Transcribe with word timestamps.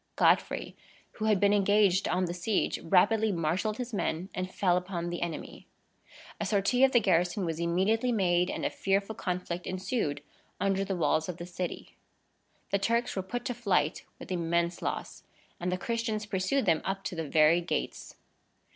Godfrey, 0.15 0.75
who 1.11 1.25
had 1.25 1.39
been 1.39 1.53
engaged 1.53 2.07
on 2.07 2.25
the 2.25 2.33
siege, 2.33 2.79
rapidly 2.79 3.31
marshalled 3.31 3.77
his 3.77 3.93
men, 3.93 4.29
and 4.33 4.51
fell 4.51 4.75
upon 4.75 5.11
the 5.11 5.21
enemy. 5.21 5.67
A 6.39 6.45
sortie 6.47 6.83
of 6.83 6.91
the 6.91 6.99
garrison 6.99 7.45
was 7.45 7.59
immediately 7.59 8.11
made, 8.11 8.49
and 8.49 8.65
a 8.65 8.71
fearful 8.71 9.13
conflict 9.13 9.67
ensued 9.67 10.23
under 10.59 10.83
the 10.83 10.95
walls 10.95 11.29
of 11.29 11.37
the 11.37 11.45
city. 11.45 11.97
The 12.71 12.79
Turks 12.79 13.15
were 13.15 13.21
put 13.21 13.45
to 13.45 13.53
flight 13.53 14.03
with 14.17 14.31
immense 14.31 14.81
loss, 14.81 15.21
and 15.59 15.71
the 15.71 15.77
Christians 15.77 16.25
pursued 16.25 16.65
them 16.65 16.81
up 16.83 17.03
to 17.03 17.15
the 17.15 17.27
very 17.29 17.61
gates. 17.61 18.15